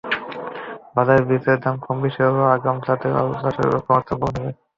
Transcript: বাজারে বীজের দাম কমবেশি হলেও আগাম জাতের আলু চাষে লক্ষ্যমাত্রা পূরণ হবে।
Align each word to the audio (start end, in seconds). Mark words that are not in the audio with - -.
বাজারে 0.95 1.21
বীজের 1.29 1.57
দাম 1.63 1.75
কমবেশি 1.83 2.19
হলেও 2.25 2.51
আগাম 2.55 2.77
জাতের 2.85 3.13
আলু 3.19 3.33
চাষে 3.41 3.63
লক্ষ্যমাত্রা 3.65 4.13
পূরণ 4.19 4.35
হবে। 4.37 4.51